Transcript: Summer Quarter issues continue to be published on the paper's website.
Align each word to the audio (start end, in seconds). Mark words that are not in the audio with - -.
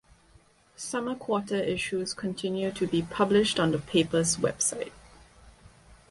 Summer 0.77 1.13
Quarter 1.15 1.59
issues 1.61 2.15
continue 2.15 2.71
to 2.71 2.87
be 2.87 3.03
published 3.03 3.59
on 3.59 3.71
the 3.71 3.77
paper's 3.77 4.37
website. 4.37 4.93